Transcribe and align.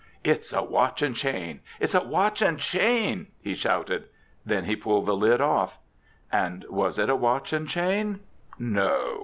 "It's 0.23 0.51
a 0.51 0.63
watch 0.63 1.03
and 1.03 1.15
chain! 1.15 1.59
It's 1.79 1.93
a 1.93 2.01
watch 2.03 2.41
and 2.41 2.57
chain!" 2.57 3.27
he 3.39 3.53
shouted. 3.53 4.05
Then 4.43 4.63
he 4.63 4.75
pulled 4.75 5.05
the 5.05 5.15
lid 5.15 5.41
off. 5.41 5.77
And 6.31 6.63
was 6.71 6.97
it 6.97 7.07
a 7.07 7.15
watch 7.15 7.53
and 7.53 7.69
chain? 7.69 8.21
No. 8.57 9.19